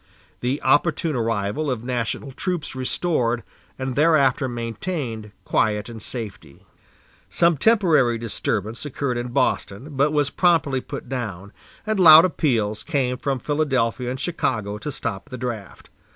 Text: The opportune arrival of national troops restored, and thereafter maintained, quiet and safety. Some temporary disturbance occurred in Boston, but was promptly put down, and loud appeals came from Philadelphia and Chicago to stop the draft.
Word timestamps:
The 0.39 0.59
opportune 0.63 1.15
arrival 1.15 1.69
of 1.69 1.83
national 1.83 2.31
troops 2.31 2.73
restored, 2.73 3.43
and 3.77 3.95
thereafter 3.95 4.47
maintained, 4.49 5.29
quiet 5.45 5.89
and 5.89 6.01
safety. 6.01 6.65
Some 7.29 7.55
temporary 7.55 8.17
disturbance 8.17 8.83
occurred 8.83 9.15
in 9.19 9.27
Boston, 9.27 9.89
but 9.95 10.09
was 10.11 10.31
promptly 10.31 10.81
put 10.81 11.07
down, 11.07 11.53
and 11.85 11.99
loud 11.99 12.25
appeals 12.25 12.81
came 12.81 13.15
from 13.15 13.37
Philadelphia 13.37 14.09
and 14.09 14.19
Chicago 14.19 14.79
to 14.79 14.91
stop 14.91 15.29
the 15.29 15.37
draft. 15.37 15.91